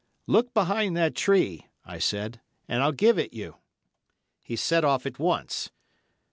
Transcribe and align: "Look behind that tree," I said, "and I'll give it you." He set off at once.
"Look 0.25 0.51
behind 0.55 0.97
that 0.97 1.13
tree," 1.13 1.67
I 1.85 1.99
said, 1.99 2.41
"and 2.67 2.81
I'll 2.81 2.91
give 2.91 3.19
it 3.19 3.33
you." 3.35 3.57
He 4.41 4.55
set 4.55 4.83
off 4.83 5.05
at 5.05 5.19
once. 5.19 5.69